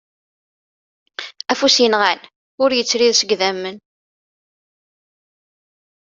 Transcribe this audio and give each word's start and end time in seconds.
Afus 1.51 1.75
yenɣan 1.81 2.19
ur 2.63 2.69
yettrid 2.73 3.13
seg 3.17 3.29
idammen. 3.35 3.77